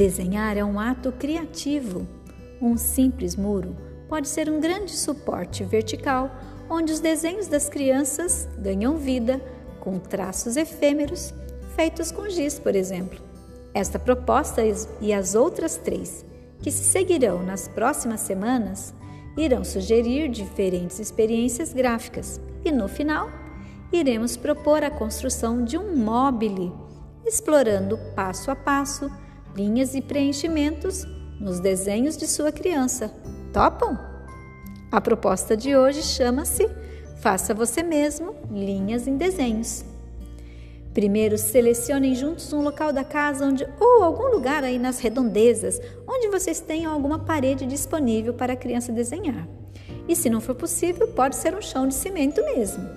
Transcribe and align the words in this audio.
Desenhar 0.00 0.56
é 0.56 0.64
um 0.64 0.80
ato 0.80 1.12
criativo. 1.12 2.08
Um 2.58 2.78
simples 2.78 3.36
muro 3.36 3.76
pode 4.08 4.28
ser 4.28 4.48
um 4.48 4.58
grande 4.58 4.92
suporte 4.92 5.62
vertical 5.62 6.34
onde 6.70 6.90
os 6.90 7.00
desenhos 7.00 7.48
das 7.48 7.68
crianças 7.68 8.48
ganham 8.56 8.96
vida 8.96 9.42
com 9.78 9.98
traços 9.98 10.56
efêmeros 10.56 11.34
feitos 11.76 12.10
com 12.10 12.30
giz, 12.30 12.58
por 12.58 12.74
exemplo. 12.74 13.20
Esta 13.74 13.98
proposta 13.98 14.62
e 15.02 15.12
as 15.12 15.34
outras 15.34 15.76
três, 15.76 16.24
que 16.62 16.70
se 16.70 16.82
seguirão 16.82 17.42
nas 17.42 17.68
próximas 17.68 18.20
semanas, 18.20 18.94
irão 19.36 19.62
sugerir 19.62 20.30
diferentes 20.30 20.98
experiências 20.98 21.74
gráficas 21.74 22.40
e, 22.64 22.72
no 22.72 22.88
final, 22.88 23.28
iremos 23.92 24.34
propor 24.34 24.82
a 24.82 24.90
construção 24.90 25.62
de 25.62 25.76
um 25.76 25.94
mobile, 25.94 26.72
explorando 27.26 27.98
passo 28.16 28.50
a 28.50 28.56
passo 28.56 29.10
linhas 29.54 29.94
e 29.94 30.00
preenchimentos 30.00 31.06
nos 31.38 31.60
desenhos 31.60 32.16
de 32.16 32.26
sua 32.26 32.52
criança. 32.52 33.12
Topam? 33.52 33.98
A 34.90 35.00
proposta 35.00 35.56
de 35.56 35.76
hoje 35.76 36.02
chama-se 36.02 36.68
Faça 37.20 37.52
você 37.52 37.82
mesmo 37.82 38.34
linhas 38.50 39.06
em 39.06 39.16
desenhos. 39.16 39.84
Primeiro, 40.94 41.38
selecionem 41.38 42.14
juntos 42.14 42.52
um 42.52 42.62
local 42.62 42.92
da 42.92 43.04
casa 43.04 43.46
onde 43.46 43.66
ou 43.78 44.02
algum 44.02 44.28
lugar 44.28 44.64
aí 44.64 44.78
nas 44.78 44.98
redondezas, 44.98 45.80
onde 46.08 46.28
vocês 46.28 46.60
tenham 46.60 46.92
alguma 46.92 47.18
parede 47.18 47.66
disponível 47.66 48.34
para 48.34 48.54
a 48.54 48.56
criança 48.56 48.90
desenhar. 48.90 49.46
E 50.08 50.16
se 50.16 50.28
não 50.28 50.40
for 50.40 50.54
possível, 50.54 51.08
pode 51.08 51.36
ser 51.36 51.54
um 51.54 51.62
chão 51.62 51.86
de 51.86 51.94
cimento 51.94 52.42
mesmo. 52.42 52.88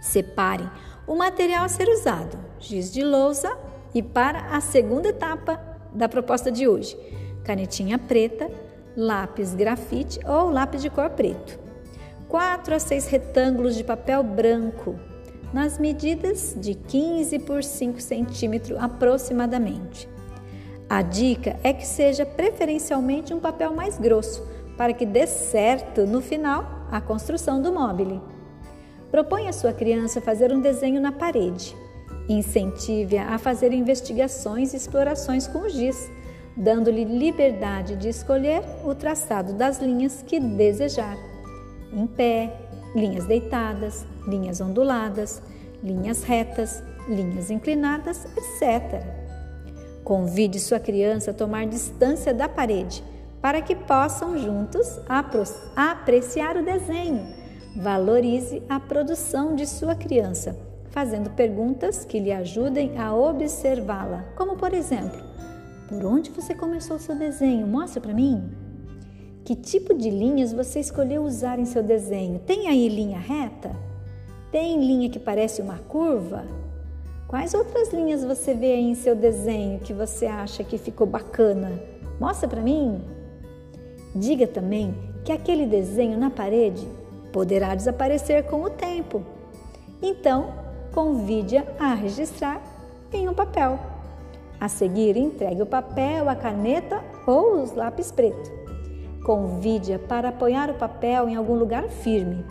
Separem 0.00 0.70
o 1.06 1.16
material 1.16 1.64
a 1.64 1.68
ser 1.68 1.88
usado, 1.88 2.38
giz 2.60 2.92
de 2.92 3.02
lousa 3.02 3.56
e 3.94 4.02
para 4.02 4.56
a 4.56 4.60
segunda 4.60 5.08
etapa 5.08 5.60
da 5.92 6.08
proposta 6.08 6.50
de 6.50 6.66
hoje, 6.66 6.96
canetinha 7.44 7.98
preta, 7.98 8.50
lápis 8.96 9.54
grafite 9.54 10.20
ou 10.26 10.50
lápis 10.50 10.82
de 10.82 10.90
cor 10.90 11.10
preto. 11.10 11.58
4 12.28 12.74
a 12.74 12.78
6 12.78 13.06
retângulos 13.08 13.76
de 13.76 13.84
papel 13.84 14.22
branco 14.22 14.98
nas 15.52 15.78
medidas 15.78 16.56
de 16.58 16.74
15 16.74 17.38
por 17.40 17.62
5 17.62 18.00
centímetros 18.00 18.78
aproximadamente. 18.78 20.08
A 20.88 21.02
dica 21.02 21.58
é 21.62 21.72
que 21.72 21.86
seja 21.86 22.24
preferencialmente 22.24 23.34
um 23.34 23.40
papel 23.40 23.74
mais 23.74 23.98
grosso, 23.98 24.46
para 24.76 24.92
que 24.92 25.04
dê 25.04 25.26
certo 25.26 26.06
no 26.06 26.20
final 26.20 26.86
a 26.90 27.00
construção 27.00 27.60
do 27.60 27.72
móvel. 27.72 28.22
Proponha 29.10 29.50
a 29.50 29.52
sua 29.52 29.72
criança 29.72 30.20
fazer 30.20 30.52
um 30.52 30.60
desenho 30.60 31.00
na 31.00 31.12
parede. 31.12 31.76
Incentive-a 32.28 33.34
a 33.34 33.38
fazer 33.38 33.72
investigações 33.72 34.72
e 34.72 34.76
explorações 34.76 35.46
com 35.46 35.68
giz, 35.68 36.10
dando-lhe 36.56 37.04
liberdade 37.04 37.96
de 37.96 38.08
escolher 38.08 38.62
o 38.84 38.94
traçado 38.94 39.54
das 39.54 39.80
linhas 39.80 40.22
que 40.22 40.38
desejar. 40.38 41.16
Em 41.92 42.06
pé, 42.06 42.56
linhas 42.94 43.26
deitadas, 43.26 44.06
linhas 44.26 44.60
onduladas, 44.60 45.42
linhas 45.82 46.22
retas, 46.22 46.82
linhas 47.08 47.50
inclinadas, 47.50 48.24
etc. 48.36 49.04
Convide 50.04 50.60
sua 50.60 50.78
criança 50.78 51.30
a 51.30 51.34
tomar 51.34 51.66
distância 51.66 52.32
da 52.32 52.48
parede 52.48 53.02
para 53.40 53.60
que 53.60 53.74
possam 53.74 54.38
juntos 54.38 55.00
apreciar 55.76 56.56
o 56.56 56.64
desenho. 56.64 57.26
Valorize 57.76 58.62
a 58.68 58.78
produção 58.78 59.56
de 59.56 59.66
sua 59.66 59.94
criança, 59.94 60.56
fazendo 60.92 61.30
perguntas 61.30 62.04
que 62.04 62.20
lhe 62.20 62.30
ajudem 62.30 62.96
a 62.98 63.14
observá-la, 63.14 64.24
como 64.36 64.56
por 64.56 64.72
exemplo: 64.72 65.20
Por 65.88 66.04
onde 66.04 66.30
você 66.30 66.54
começou 66.54 66.98
seu 66.98 67.16
desenho? 67.16 67.66
Mostra 67.66 68.00
para 68.00 68.14
mim. 68.14 68.52
Que 69.44 69.56
tipo 69.56 69.92
de 69.92 70.08
linhas 70.08 70.52
você 70.52 70.78
escolheu 70.78 71.24
usar 71.24 71.58
em 71.58 71.64
seu 71.64 71.82
desenho? 71.82 72.38
Tem 72.38 72.68
aí 72.68 72.88
linha 72.88 73.18
reta? 73.18 73.72
Tem 74.52 74.78
linha 74.78 75.10
que 75.10 75.18
parece 75.18 75.60
uma 75.60 75.78
curva? 75.78 76.44
Quais 77.26 77.54
outras 77.54 77.92
linhas 77.92 78.22
você 78.22 78.54
vê 78.54 78.74
aí 78.74 78.84
em 78.84 78.94
seu 78.94 79.16
desenho 79.16 79.80
que 79.80 79.92
você 79.92 80.26
acha 80.26 80.62
que 80.62 80.78
ficou 80.78 81.06
bacana? 81.06 81.72
Mostra 82.20 82.46
para 82.46 82.60
mim. 82.60 83.02
Diga 84.14 84.46
também 84.46 84.94
que 85.24 85.32
aquele 85.32 85.66
desenho 85.66 86.18
na 86.18 86.30
parede 86.30 86.86
poderá 87.32 87.74
desaparecer 87.74 88.44
com 88.44 88.62
o 88.62 88.70
tempo. 88.70 89.24
Então, 90.02 90.52
convide-a 90.92 91.64
a 91.78 91.94
registrar 91.94 92.62
em 93.12 93.28
um 93.28 93.34
papel. 93.34 93.78
A 94.60 94.68
seguir, 94.68 95.16
entregue 95.16 95.62
o 95.62 95.66
papel, 95.66 96.28
a 96.28 96.36
caneta 96.36 97.02
ou 97.26 97.62
os 97.62 97.72
lápis 97.72 98.12
preto. 98.12 98.50
Convide-a 99.24 99.98
para 99.98 100.28
apoiar 100.28 100.70
o 100.70 100.74
papel 100.74 101.28
em 101.28 101.36
algum 101.36 101.54
lugar 101.54 101.88
firme, 101.88 102.44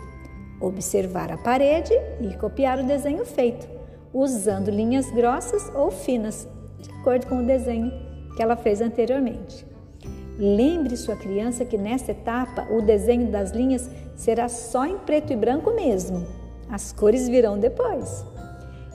observar 0.60 1.30
a 1.32 1.38
parede 1.38 1.94
e 2.20 2.36
copiar 2.36 2.78
o 2.78 2.86
desenho 2.86 3.24
feito, 3.24 3.66
usando 4.12 4.70
linhas 4.70 5.10
grossas 5.10 5.70
ou 5.74 5.90
finas, 5.90 6.46
de 6.80 6.90
acordo 6.90 7.26
com 7.26 7.42
o 7.42 7.46
desenho 7.46 7.90
que 8.36 8.42
ela 8.42 8.56
fez 8.56 8.80
anteriormente. 8.80 9.66
Lembre 10.38 10.96
sua 10.96 11.16
criança 11.16 11.64
que 11.64 11.76
nesta 11.76 12.12
etapa 12.12 12.66
o 12.70 12.80
desenho 12.80 13.30
das 13.30 13.52
linhas 13.52 13.88
será 14.16 14.48
só 14.48 14.84
em 14.86 14.98
preto 14.98 15.32
e 15.32 15.36
branco 15.36 15.70
mesmo. 15.72 16.26
As 16.70 16.90
cores 16.90 17.28
virão 17.28 17.58
depois. 17.58 18.31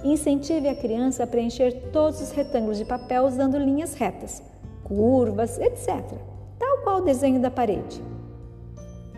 Incentive 0.03 0.67
a 0.67 0.75
criança 0.75 1.23
a 1.23 1.27
preencher 1.27 1.89
todos 1.91 2.21
os 2.21 2.31
retângulos 2.31 2.77
de 2.77 2.85
papel 2.85 3.25
usando 3.25 3.57
linhas 3.57 3.93
retas, 3.93 4.41
curvas, 4.83 5.57
etc 5.57 6.37
tal 6.59 6.77
qual 6.79 6.97
o 6.97 7.05
desenho 7.05 7.39
da 7.39 7.51
parede. 7.51 8.01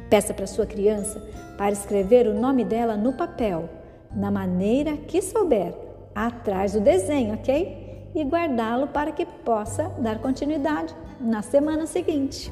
Peça 0.09 0.33
para 0.33 0.47
sua 0.47 0.65
criança 0.65 1.21
para 1.57 1.71
escrever 1.71 2.27
o 2.27 2.33
nome 2.33 2.63
dela 2.63 2.95
no 2.95 3.13
papel, 3.13 3.69
na 4.15 4.31
maneira 4.31 4.97
que 4.97 5.21
souber, 5.21 5.73
atrás 6.15 6.73
do 6.73 6.79
desenho, 6.79 7.35
ok? 7.35 8.09
E 8.15 8.23
guardá-lo 8.23 8.87
para 8.87 9.11
que 9.11 9.25
possa 9.25 9.89
dar 9.99 10.19
continuidade 10.19 10.95
na 11.19 11.41
semana 11.41 11.85
seguinte. 11.85 12.51